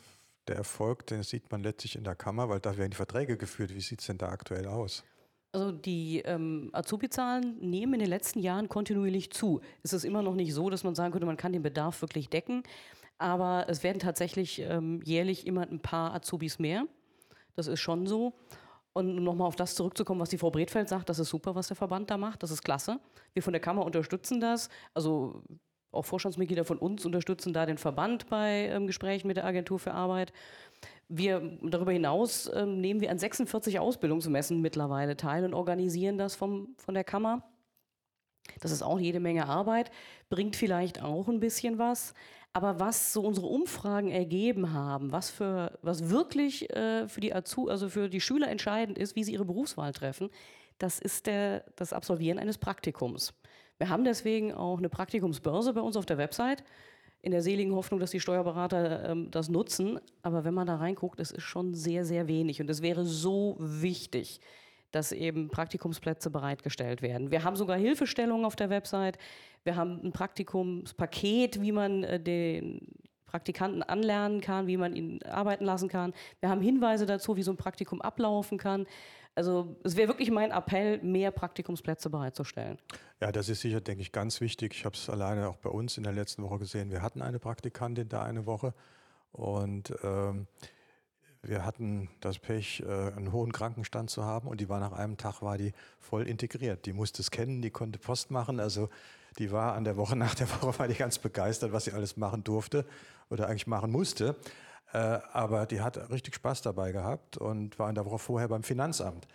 der 0.49 0.57
Erfolg, 0.57 1.07
den 1.07 1.23
sieht 1.23 1.51
man 1.51 1.63
letztlich 1.63 1.97
in 1.97 2.05
der 2.05 2.15
Kammer, 2.15 2.49
weil 2.49 2.61
da 2.61 2.77
werden 2.77 2.91
die 2.91 2.97
Verträge 2.97 3.37
geführt. 3.37 3.75
Wie 3.75 3.81
sieht 3.81 4.01
es 4.01 4.07
denn 4.07 4.19
da 4.19 4.29
aktuell 4.29 4.67
aus? 4.67 5.05
Also 5.53 5.73
die 5.73 6.19
ähm, 6.21 6.69
Azubi-Zahlen 6.73 7.59
nehmen 7.61 7.95
in 7.95 8.01
den 8.01 8.09
letzten 8.09 8.41
Jahren 8.41 8.69
kontinuierlich 8.69 9.33
zu. 9.33 9.61
Es 9.83 9.93
ist 9.93 10.05
immer 10.05 10.23
noch 10.23 10.35
nicht 10.35 10.53
so, 10.53 10.69
dass 10.69 10.85
man 10.85 10.95
sagen 10.95 11.13
könnte, 11.13 11.27
man 11.27 11.39
kann 11.39 11.53
den 11.53 11.63
Bedarf 11.63 12.03
wirklich 12.03 12.29
decken. 12.29 12.63
Aber 13.17 13.67
es 13.69 13.83
werden 13.83 13.99
tatsächlich 13.99 14.61
ähm, 14.61 15.01
jährlich 15.05 15.47
immer 15.47 15.63
ein 15.63 15.81
paar 15.81 16.15
Azubis 16.15 16.59
mehr. 16.59 16.87
Das 17.57 17.67
ist 17.67 17.81
schon 17.81 18.07
so. 18.07 18.35
Und 18.93 19.23
nochmal 19.23 19.49
auf 19.49 19.57
das 19.57 19.75
zurückzukommen, 19.75 20.21
was 20.21 20.29
die 20.29 20.39
Frau 20.39 20.51
Bredfeld 20.51 20.89
sagt, 20.89 21.09
das 21.09 21.19
ist 21.19 21.29
super, 21.29 21.55
was 21.55 21.69
der 21.69 21.77
Verband 21.77 22.11
da 22.11 22.17
macht. 22.17 22.43
Das 22.43 22.51
ist 22.51 22.63
klasse. 22.63 23.01
Wir 23.33 23.43
von 23.43 23.53
der 23.53 23.61
Kammer 23.61 23.85
unterstützen 23.85 24.41
das. 24.41 24.69
Also 24.93 25.43
auch 25.91 26.05
Vorstandsmitglieder 26.05 26.65
von 26.65 26.79
uns 26.79 27.05
unterstützen 27.07 27.53
da 27.53 27.67
den 27.67 27.79
Verband 27.79 28.29
bei 28.29 28.69
ähm, 28.71 28.87
Gesprächen 28.87 29.27
mit 29.27 29.37
der 29.37 29.45
Agentur 29.45 29.79
für 29.79 29.93
Arbeit. 29.93 30.33
Wir, 31.09 31.59
darüber 31.63 31.93
hinaus 31.93 32.47
äh, 32.49 32.67
nehmen 32.67 33.01
wir 33.01 33.11
an 33.11 33.19
46 33.19 33.79
Ausbildungsmessen 33.79 34.61
mittlerweile 34.61 35.17
teil 35.17 35.45
und 35.45 35.55
organisieren 35.55 36.19
das 36.19 36.35
vom, 36.35 36.75
von 36.77 36.95
der 36.95 37.05
Kammer. 37.05 37.43
Das 38.61 38.71
ist 38.71 38.83
auch 38.83 38.99
jede 38.99 39.21
Menge 39.21 39.47
Arbeit, 39.47 39.91
bringt 40.29 40.57
vielleicht 40.57 41.03
auch 41.03 41.29
ein 41.29 41.41
bisschen 41.41 41.79
was. 41.79 42.15
Aber 42.53 42.81
was 42.81 43.13
so 43.13 43.23
unsere 43.23 43.47
Umfragen 43.47 44.11
ergeben 44.11 44.73
haben, 44.73 45.13
was, 45.13 45.31
für, 45.31 45.79
was 45.83 46.09
wirklich 46.09 46.69
äh, 46.75 47.07
für, 47.07 47.21
die 47.21 47.35
Azu, 47.35 47.69
also 47.69 47.89
für 47.89 48.09
die 48.09 48.21
Schüler 48.21 48.49
entscheidend 48.49 48.99
ist, 48.99 49.17
wie 49.17 49.25
sie 49.25 49.33
ihre 49.33 49.45
Berufswahl 49.45 49.93
treffen, 49.93 50.31
das 50.79 50.99
ist 50.99 51.27
der, 51.27 51.65
das 51.77 51.93
Absolvieren 51.93 52.39
eines 52.39 52.59
Praktikums. 52.59 53.35
Wir 53.79 53.89
haben 53.89 54.05
deswegen 54.05 54.53
auch 54.53 54.79
eine 54.79 54.89
Praktikumsbörse 54.89 55.73
bei 55.73 55.81
uns 55.81 55.97
auf 55.97 56.07
der 56.07 56.19
Website 56.19 56.65
in 57.21 57.33
der 57.33 57.43
seligen 57.43 57.75
Hoffnung, 57.75 58.01
dass 58.01 58.11
die 58.11 58.21
Steuerberater 58.21 59.11
ähm, 59.11 59.31
das 59.31 59.49
nutzen. 59.49 60.01
Aber 60.23 60.45
wenn 60.45 60.55
man 60.55 60.67
da 60.67 60.77
reinguckt, 60.77 61.21
es 61.21 61.31
ist 61.31 61.43
schon 61.43 61.75
sehr, 61.75 62.05
sehr 62.05 62.29
wenig. 62.29 62.61
Und 62.61 62.71
es 62.71 62.83
wäre 62.83 63.05
so 63.05 63.57
wichtig, 63.59 64.41
dass 64.93 65.13
eben 65.13 65.49
Praktikumsplätze 65.49 66.31
bereitgestellt 66.31 67.03
werden. 67.03 67.31
Wir 67.31 67.45
haben 67.45 67.57
sogar 67.57 67.77
Hilfestellungen 67.77 68.45
auf 68.45 68.57
der 68.57 68.71
Website. 68.71 69.19
Wir 69.65 69.77
haben 69.77 70.01
ein 70.03 70.13
Praktikumspaket, 70.13 71.61
wie 71.61 71.73
man 71.73 72.05
äh, 72.05 72.21
den 72.21 72.81
Praktikanten 73.27 73.83
anlernen 73.83 74.41
kann, 74.41 74.67
wie 74.67 74.79
man 74.79 74.97
ihn 74.97 75.23
arbeiten 75.25 75.65
lassen 75.65 75.89
kann. 75.89 76.15
Wir 76.41 76.49
haben 76.49 76.63
Hinweise 76.63 77.05
dazu, 77.05 77.37
wie 77.37 77.43
so 77.43 77.53
ein 77.53 77.59
Praktikum 77.59 78.01
ablaufen 78.01 78.57
kann. 78.59 78.87
Also 79.39 79.77
es 79.85 79.95
wäre 79.95 80.09
wirklich 80.09 80.33
mein 80.33 80.51
Appell, 80.51 81.01
mehr 81.01 81.31
Praktikumsplätze 81.31 82.11
bereitzustellen. 82.11 82.77
Ja, 83.21 83.31
das 83.31 83.49
ist 83.49 83.61
sicher, 83.61 83.81
denke 83.81 84.03
ich, 84.03 84.11
ganz 84.11 84.41
wichtig. 84.41 84.75
Ich 84.75 84.85
habe 84.85 84.97
es 84.97 85.09
alleine 85.09 85.49
auch 85.49 85.59
bei 85.59 85.71
uns 85.71 85.97
in 85.97 86.03
der 86.03 86.13
letzten 86.13 86.43
Woche 86.43 86.59
gesehen. 86.59 86.91
Wir 86.91 87.03
hatten 87.03 87.23
eine 87.23 87.39
Praktikantin 87.39 88.09
da 88.09 88.25
eine 88.25 88.47
Woche 88.47 88.75
und 89.31 89.95
ähm, 90.03 90.49
wir 91.41 91.65
hatten 91.65 92.11
das 92.19 92.41
Pech, 92.41 92.83
äh, 92.85 93.13
einen 93.13 93.31
hohen 93.31 93.53
Krankenstand 93.53 94.11
zu 94.11 94.25
haben 94.25 94.49
und 94.49 94.61
die 94.61 94.69
war 94.69 94.81
nach 94.81 94.91
einem 94.91 95.17
Tag 95.17 95.41
war 95.41 95.57
die 95.57 95.73
voll 96.01 96.27
integriert. 96.27 96.85
Die 96.85 96.93
musste 96.93 97.23
es 97.23 97.31
kennen, 97.31 97.63
die 97.63 97.71
konnte 97.71 98.01
Post 98.01 98.33
machen. 98.33 98.59
Also 98.59 98.89
die 99.39 99.53
war 99.53 99.75
an 99.75 99.85
der 99.85 99.97
Woche 99.97 100.17
nach 100.17 100.35
der 100.35 100.51
Woche 100.51 100.77
war 100.81 100.89
die 100.89 100.95
ganz 100.95 101.17
begeistert, 101.17 101.71
was 101.71 101.85
sie 101.85 101.93
alles 101.93 102.17
machen 102.17 102.43
durfte 102.43 102.85
oder 103.31 103.47
eigentlich 103.47 103.69
machen 103.69 103.93
musste. 103.93 104.35
Äh, 104.93 104.99
aber 105.33 105.67
die 105.67 105.81
hat 105.81 106.11
richtig 106.11 106.35
Spaß 106.35 106.63
dabei 106.63 106.93
gehabt 106.93 107.37
und 107.37 107.79
war 107.79 107.89
in 107.89 107.95
der 107.95 108.07
Woche 108.07 108.19
vorher 108.19 108.49
beim 108.49 108.63
Finanzamt. 108.63 109.27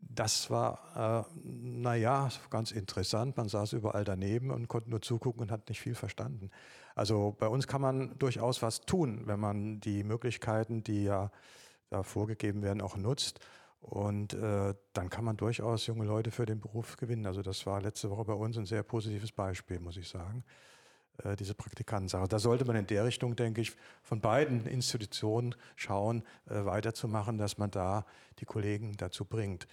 Das 0.00 0.50
war, 0.50 1.26
äh, 1.30 1.40
naja, 1.44 2.28
ganz 2.50 2.72
interessant. 2.72 3.36
Man 3.36 3.48
saß 3.48 3.72
überall 3.72 4.04
daneben 4.04 4.50
und 4.50 4.68
konnte 4.68 4.90
nur 4.90 5.00
zugucken 5.00 5.42
und 5.42 5.52
hat 5.52 5.68
nicht 5.68 5.80
viel 5.80 5.94
verstanden. 5.94 6.50
Also 6.94 7.36
bei 7.38 7.48
uns 7.48 7.66
kann 7.66 7.80
man 7.80 8.18
durchaus 8.18 8.62
was 8.62 8.80
tun, 8.80 9.22
wenn 9.26 9.40
man 9.40 9.80
die 9.80 10.04
Möglichkeiten, 10.04 10.82
die 10.82 11.04
ja 11.04 11.30
da 11.90 12.02
vorgegeben 12.02 12.62
werden, 12.62 12.80
auch 12.80 12.96
nutzt. 12.96 13.40
Und 13.80 14.34
äh, 14.34 14.74
dann 14.92 15.10
kann 15.10 15.24
man 15.24 15.36
durchaus 15.36 15.86
junge 15.86 16.04
Leute 16.04 16.30
für 16.30 16.46
den 16.46 16.60
Beruf 16.60 16.96
gewinnen. 16.96 17.26
Also 17.26 17.42
das 17.42 17.66
war 17.66 17.80
letzte 17.80 18.10
Woche 18.10 18.24
bei 18.24 18.34
uns 18.34 18.56
ein 18.56 18.66
sehr 18.66 18.82
positives 18.82 19.32
Beispiel, 19.32 19.80
muss 19.80 19.96
ich 19.96 20.08
sagen, 20.08 20.44
äh, 21.24 21.36
diese 21.36 21.54
Praktikantensache. 21.54 22.28
Da 22.28 22.38
sollte 22.38 22.64
man 22.64 22.76
in 22.76 22.86
der 22.86 23.04
Richtung, 23.04 23.36
denke 23.36 23.60
ich, 23.60 23.72
von 24.02 24.20
beiden 24.20 24.66
Institutionen 24.66 25.54
schauen, 25.76 26.22
äh, 26.48 26.64
weiterzumachen, 26.64 27.38
dass 27.38 27.58
man 27.58 27.70
da 27.70 28.06
die 28.38 28.44
Kollegen 28.44 28.96
dazu 28.96 29.24
bringt. 29.24 29.66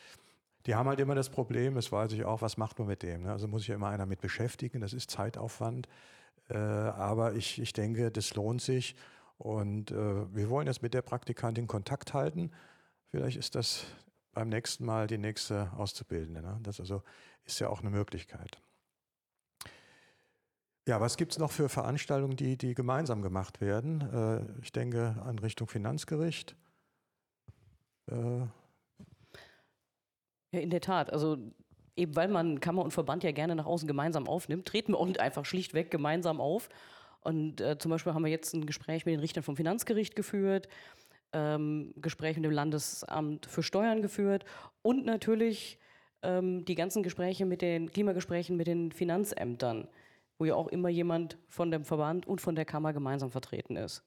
Die 0.66 0.76
haben 0.76 0.90
halt 0.90 1.00
immer 1.00 1.16
das 1.16 1.30
Problem, 1.30 1.76
das 1.76 1.92
weiß 1.92 2.12
ich 2.12 2.26
auch, 2.26 2.42
was 2.42 2.58
macht 2.58 2.80
man 2.80 2.88
mit 2.88 3.04
dem? 3.04 3.24
Ne? 3.24 3.32
Also 3.32 3.48
muss 3.48 3.62
sich 3.62 3.70
ja 3.70 3.76
immer 3.76 3.90
einer 3.90 4.06
mit 4.06 4.22
beschäftigen, 4.22 4.82
das 4.82 4.94
ist 4.94 5.10
Zeitaufwand. 5.10 5.88
Äh, 6.50 6.58
aber 6.58 7.34
ich, 7.34 7.62
ich 7.62 7.74
denke, 7.74 8.12
das 8.12 8.36
lohnt 8.36 8.62
sich. 8.62 8.96
Und 9.38 9.92
äh, 9.92 10.36
wir 10.36 10.50
wollen 10.50 10.68
jetzt 10.68 10.82
mit 10.82 10.94
der 10.94 11.02
Praktikantin 11.02 11.68
Kontakt 11.68 12.14
halten. 12.14 12.52
Vielleicht 13.10 13.38
ist 13.38 13.56
das 13.56 13.86
beim 14.34 14.50
nächsten 14.50 14.86
Mal 14.86 15.08
die 15.08 15.18
nächste 15.18 15.72
Auszubildende. 15.78 16.42
Ne? 16.42 16.60
Das 16.62 16.80
also 16.80 17.04
ist 17.46 17.60
ja 17.60 17.70
auch 17.70 17.80
eine 17.80 17.90
Möglichkeit. 17.90 18.62
Ja, 20.88 21.00
was 21.00 21.18
gibt 21.18 21.34
es 21.34 21.38
noch 21.38 21.52
für 21.52 21.70
Veranstaltungen, 21.70 22.36
die, 22.36 22.58
die 22.58 22.74
gemeinsam 22.74 23.22
gemacht 23.22 23.62
werden? 23.62 24.02
Äh, 24.02 24.62
ich 24.64 24.72
denke 24.72 25.22
an 25.24 25.38
Richtung 25.40 25.68
Finanzgericht. 25.68 26.56
Äh, 28.10 28.40
ja, 30.52 30.60
in 30.60 30.70
der 30.70 30.82
Tat. 30.82 31.14
Also 31.14 31.38
eben 31.96 32.16
weil 32.16 32.30
man 32.30 32.60
Kammer 32.60 32.84
und 32.84 32.92
Verband 32.92 33.24
ja 33.24 33.32
gerne 33.32 33.56
nach 33.56 33.66
außen 33.66 33.88
gemeinsam 33.88 34.28
aufnimmt, 34.28 34.68
treten 34.68 34.94
wir 34.94 35.00
und 35.00 35.20
einfach 35.20 35.46
schlichtweg 35.46 35.92
gemeinsam 35.92 36.42
auf. 36.42 36.70
Und 37.22 37.62
äh, 37.62 37.78
zum 37.78 37.92
Beispiel 37.92 38.14
haben 38.14 38.24
wir 38.24 38.32
jetzt 38.32 38.54
ein 38.54 38.66
Gespräch 38.66 39.06
mit 39.06 39.14
den 39.14 39.20
Richtern 39.20 39.44
vom 39.44 39.58
Finanzgericht 39.58 40.16
geführt, 40.16 40.68
ähm, 41.34 41.94
Gespräch 41.98 42.38
mit 42.38 42.46
dem 42.46 42.52
Landesamt 42.52 43.46
für 43.46 43.62
Steuern 43.62 44.02
geführt 44.02 44.46
und 44.82 45.06
natürlich 45.06 45.78
ähm, 46.24 46.66
die 46.66 46.76
ganzen 46.76 47.04
Gespräche 47.04 47.46
mit 47.46 47.62
den 47.62 47.92
Klimagesprächen 47.92 48.56
mit 48.56 48.68
den 48.68 48.92
Finanzämtern, 48.92 49.88
wo 50.40 50.46
ja 50.46 50.56
auch 50.56 50.68
immer 50.70 50.90
jemand 50.90 51.38
von 51.48 51.70
dem 51.70 51.86
Verband 51.86 52.26
und 52.26 52.42
von 52.42 52.56
der 52.56 52.66
Kammer 52.66 52.94
gemeinsam 52.94 53.30
vertreten 53.30 53.76
ist. 53.76 54.04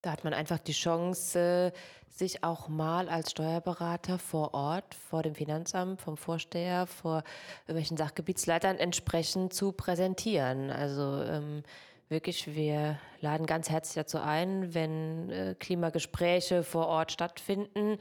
Da 0.00 0.12
hat 0.12 0.22
man 0.22 0.32
einfach 0.32 0.58
die 0.58 0.72
Chance, 0.72 1.72
sich 2.08 2.44
auch 2.44 2.68
mal 2.68 3.08
als 3.08 3.32
Steuerberater 3.32 4.18
vor 4.18 4.54
Ort, 4.54 4.94
vor 4.94 5.22
dem 5.22 5.34
Finanzamt, 5.34 6.00
vom 6.00 6.16
Vorsteher, 6.16 6.86
vor 6.86 7.24
irgendwelchen 7.62 7.96
Sachgebietsleitern 7.96 8.78
entsprechend 8.78 9.52
zu 9.52 9.72
präsentieren. 9.72 10.70
Also 10.70 11.22
ähm, 11.22 11.64
wirklich, 12.08 12.54
wir 12.54 12.98
laden 13.20 13.46
ganz 13.46 13.68
herzlich 13.68 13.96
dazu 13.96 14.18
ein, 14.18 14.72
wenn 14.74 15.30
äh, 15.30 15.56
Klimagespräche 15.58 16.62
vor 16.62 16.86
Ort 16.86 17.10
stattfinden, 17.10 17.98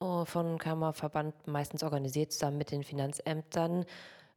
äh, 0.00 0.24
von 0.24 0.58
Kammerverband 0.58 1.46
meistens 1.46 1.82
organisiert 1.82 2.32
zusammen 2.32 2.56
mit 2.56 2.70
den 2.70 2.82
Finanzämtern. 2.82 3.84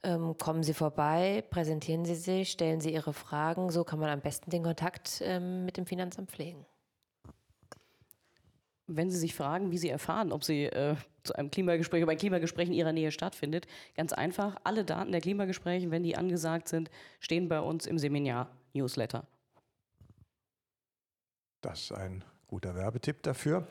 Ähm, 0.04 0.38
kommen 0.38 0.64
Sie 0.64 0.74
vorbei, 0.74 1.44
präsentieren 1.50 2.06
Sie 2.06 2.16
sich, 2.16 2.52
stellen 2.52 2.82
Sie 2.82 2.94
Ihre 2.94 3.14
Fragen. 3.14 3.70
So 3.72 3.84
kann 3.84 4.00
man 4.00 4.10
am 4.10 4.22
besten 4.22 4.50
den 4.52 4.64
Kontakt 4.64 5.22
ähm, 5.24 5.66
mit 5.66 5.78
dem 5.78 5.86
Finanzamt 5.86 6.32
pflegen. 6.32 6.66
Wenn 8.88 9.10
Sie 9.10 9.18
sich 9.18 9.34
fragen, 9.34 9.72
wie 9.72 9.80
Sie 9.80 9.90
erfahren, 9.90 10.32
ob 10.32 10.44
Sie 10.44 10.66
äh, 10.66 10.96
zu 11.24 11.34
einem 11.34 11.50
Klimagespräch 11.50 12.04
oder 12.04 12.12
ein 12.12 12.20
Klimagespräch 12.20 12.68
in 12.68 12.74
Ihrer 12.74 12.94
Nähe 12.94 13.12
stattfindet, 13.12 13.66
ganz 13.96 14.14
einfach, 14.14 14.58
alle 14.64 14.86
Daten 14.86 15.12
der 15.12 15.22
Klimagespräche, 15.22 15.90
wenn 15.90 16.04
die 16.04 16.16
angesagt 16.16 16.68
sind, 16.68 16.92
stehen 17.20 17.50
bei 17.50 17.60
uns 17.60 17.88
im 17.88 17.98
Seminar-Newsletter. 17.98 19.26
Das 21.62 21.82
ist 21.82 21.92
ein 21.94 22.24
guter 22.46 22.76
Werbetipp 22.76 23.24
dafür. 23.24 23.68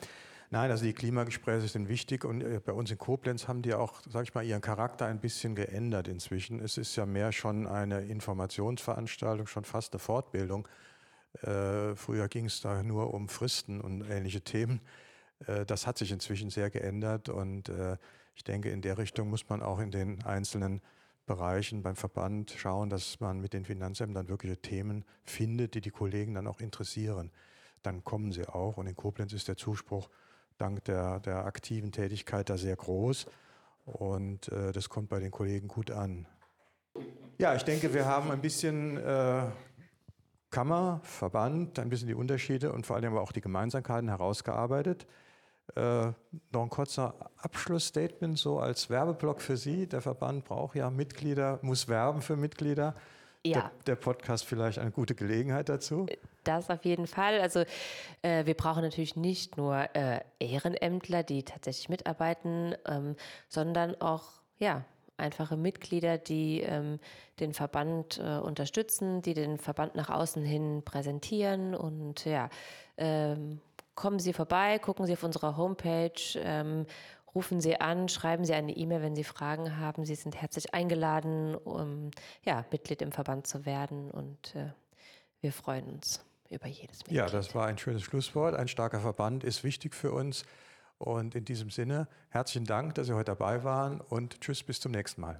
Nein, 0.51 0.69
also 0.69 0.85
die 0.85 0.93
Klimagespräche 0.93 1.67
sind 1.67 1.89
wichtig 1.89 2.23
und 2.23 2.41
äh, 2.41 2.61
bei 2.63 2.71
uns 2.71 2.91
in 2.91 2.97
Koblenz 2.97 3.47
haben 3.47 3.61
die 3.61 3.73
auch, 3.73 4.01
sage 4.07 4.25
ich 4.25 4.33
mal, 4.33 4.45
ihren 4.45 4.61
Charakter 4.61 5.05
ein 5.07 5.19
bisschen 5.19 5.55
geändert 5.55 6.07
inzwischen. 6.07 6.59
Es 6.59 6.77
ist 6.77 6.95
ja 6.95 7.05
mehr 7.05 7.31
schon 7.31 7.67
eine 7.67 8.01
Informationsveranstaltung, 8.01 9.47
schon 9.47 9.65
fast 9.65 9.93
eine 9.93 9.99
Fortbildung. 9.99 10.67
Äh, 11.41 11.95
früher 11.95 12.27
ging 12.27 12.45
es 12.45 12.61
da 12.61 12.83
nur 12.83 13.13
um 13.13 13.27
Fristen 13.27 13.81
und 13.81 14.01
ähnliche 14.09 14.41
Themen. 14.41 14.81
Äh, 15.47 15.65
das 15.65 15.87
hat 15.87 15.97
sich 15.97 16.11
inzwischen 16.11 16.49
sehr 16.49 16.69
geändert 16.69 17.29
und 17.29 17.69
äh, 17.69 17.97
ich 18.35 18.43
denke, 18.43 18.69
in 18.69 18.81
der 18.81 18.97
Richtung 18.97 19.29
muss 19.29 19.47
man 19.49 19.61
auch 19.61 19.79
in 19.79 19.91
den 19.91 20.23
einzelnen 20.23 20.81
Bereichen 21.25 21.81
beim 21.81 21.95
Verband 21.95 22.53
schauen, 22.55 22.89
dass 22.89 23.19
man 23.19 23.39
mit 23.39 23.53
den 23.53 23.65
Finanzämtern 23.65 24.29
wirkliche 24.29 24.57
Themen 24.57 25.05
findet, 25.23 25.73
die 25.73 25.81
die 25.81 25.89
Kollegen 25.89 26.35
dann 26.35 26.45
auch 26.45 26.59
interessieren. 26.59 27.31
Dann 27.81 28.03
kommen 28.03 28.31
sie 28.31 28.47
auch 28.47 28.77
und 28.77 28.87
in 28.87 28.95
Koblenz 28.95 29.33
ist 29.33 29.47
der 29.47 29.57
Zuspruch 29.57 30.09
dank 30.57 30.83
der, 30.85 31.19
der 31.19 31.45
aktiven 31.45 31.91
Tätigkeit 31.91 32.49
da 32.49 32.57
sehr 32.57 32.75
groß 32.75 33.27
und 33.85 34.51
äh, 34.51 34.71
das 34.71 34.89
kommt 34.89 35.09
bei 35.09 35.19
den 35.19 35.31
Kollegen 35.31 35.67
gut 35.67 35.91
an. 35.91 36.27
Ja, 37.37 37.55
ich 37.55 37.63
denke, 37.63 37.93
wir 37.93 38.05
haben 38.05 38.31
ein 38.31 38.41
bisschen 38.41 38.97
äh, 38.97 39.43
Kammer, 40.49 41.01
Verband, 41.03 41.79
ein 41.79 41.89
bisschen 41.89 42.07
die 42.07 42.13
Unterschiede 42.13 42.71
und 42.71 42.85
vor 42.85 42.95
allem 42.95 43.17
auch 43.17 43.31
die 43.31 43.41
Gemeinsamkeiten 43.41 44.07
herausgearbeitet. 44.07 45.05
Äh, 45.75 46.11
noch 46.51 46.63
ein 46.63 46.69
kurzer 46.69 47.15
Abschlussstatement 47.37 48.37
so 48.37 48.59
als 48.59 48.89
Werbeblock 48.89 49.41
für 49.41 49.57
Sie. 49.57 49.87
Der 49.87 50.01
Verband 50.01 50.45
braucht 50.45 50.75
ja 50.75 50.89
Mitglieder, 50.89 51.59
muss 51.61 51.87
werben 51.87 52.21
für 52.21 52.37
Mitglieder. 52.37 52.95
Ja. 53.45 53.59
Der, 53.59 53.71
der 53.85 53.95
Podcast 53.95 54.45
vielleicht 54.45 54.79
eine 54.79 54.91
gute 54.91 55.15
Gelegenheit 55.15 55.69
dazu. 55.69 56.07
Das 56.43 56.69
auf 56.69 56.83
jeden 56.83 57.07
Fall. 57.07 57.39
Also 57.39 57.63
äh, 58.21 58.45
wir 58.45 58.55
brauchen 58.55 58.81
natürlich 58.81 59.15
nicht 59.15 59.57
nur 59.57 59.75
äh, 59.95 60.21
Ehrenämtler, 60.39 61.23
die 61.23 61.43
tatsächlich 61.43 61.89
mitarbeiten, 61.89 62.75
ähm, 62.87 63.15
sondern 63.47 63.99
auch 64.01 64.23
ja, 64.57 64.83
einfache 65.17 65.57
Mitglieder, 65.57 66.17
die 66.17 66.61
ähm, 66.61 66.99
den 67.39 67.53
Verband 67.53 68.19
äh, 68.19 68.37
unterstützen, 68.37 69.21
die 69.21 69.33
den 69.33 69.57
Verband 69.57 69.95
nach 69.95 70.09
außen 70.09 70.43
hin 70.43 70.81
präsentieren 70.83 71.75
und 71.75 72.25
ja, 72.25 72.49
ähm, 72.97 73.61
kommen 73.95 74.19
Sie 74.19 74.33
vorbei, 74.33 74.77
gucken 74.79 75.05
Sie 75.05 75.13
auf 75.13 75.23
unserer 75.23 75.55
Homepage, 75.55 76.11
ähm, 76.35 76.85
rufen 77.35 77.61
Sie 77.61 77.79
an, 77.79 78.09
schreiben 78.09 78.45
Sie 78.45 78.53
eine 78.53 78.75
E-Mail, 78.75 79.01
wenn 79.01 79.15
Sie 79.15 79.23
Fragen 79.23 79.77
haben. 79.77 80.05
Sie 80.05 80.15
sind 80.15 80.41
herzlich 80.41 80.73
eingeladen, 80.73 81.55
um 81.55 82.11
ja, 82.43 82.65
Mitglied 82.71 83.01
im 83.01 83.11
Verband 83.11 83.45
zu 83.45 83.65
werden 83.65 84.09
und 84.09 84.55
äh, 84.55 84.69
wir 85.41 85.51
freuen 85.51 85.85
uns 85.89 86.25
über 86.49 86.67
jedes 86.67 86.99
Mitglied. 86.99 87.17
Ja, 87.17 87.27
das 87.27 87.53
war 87.53 87.67
ein 87.67 87.77
schönes 87.77 88.03
Schlusswort. 88.03 88.55
Ein 88.55 88.67
starker 88.67 88.99
Verband 88.99 89.43
ist 89.43 89.63
wichtig 89.63 89.93
für 89.93 90.11
uns. 90.11 90.45
Und 90.97 91.35
in 91.35 91.43
diesem 91.43 91.69
Sinne, 91.69 92.07
herzlichen 92.29 92.65
Dank, 92.65 92.95
dass 92.95 93.07
Sie 93.07 93.13
heute 93.13 93.25
dabei 93.25 93.63
waren 93.63 93.99
und 93.99 94.39
tschüss, 94.39 94.63
bis 94.63 94.79
zum 94.79 94.93
nächsten 94.93 95.21
Mal. 95.21 95.39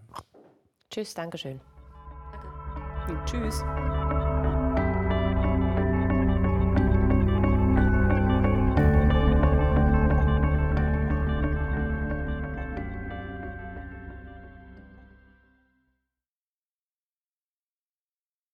Tschüss, 0.90 1.14
Dankeschön. 1.14 1.62
Danke. 3.08 3.26
Tschüss. 3.26 3.64